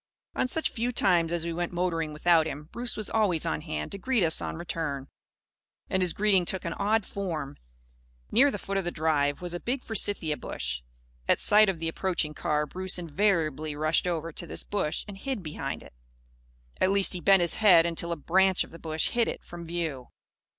[0.33, 3.91] On such few times as we went motoring without him, Bruce was always on hand
[3.91, 5.09] to greet us on our return.
[5.91, 7.55] And his greeting took an odd form.
[8.31, 10.81] Near the foot of the drive was a big Forsythia bush.
[11.27, 15.43] At sight of the approaching car, Bruce invariably rushed over to this bush and hid
[15.43, 15.93] behind it.
[16.77, 19.67] At least he bent his head until a branch of the bush hid it from
[19.67, 20.07] view.